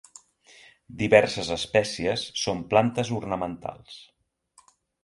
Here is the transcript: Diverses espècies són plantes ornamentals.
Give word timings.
Diverses 1.01 1.51
espècies 1.57 2.25
són 2.45 2.65
plantes 2.73 3.13
ornamentals. 3.21 4.05